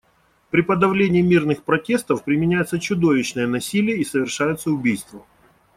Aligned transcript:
При 0.49 0.63
подавлении 0.63 1.21
мирных 1.21 1.61
протестов 1.63 2.23
применяется 2.23 2.79
чудовищное 2.79 3.45
насилие 3.45 3.97
и 3.97 4.03
совершаются 4.03 4.71
убийства. 4.71 5.23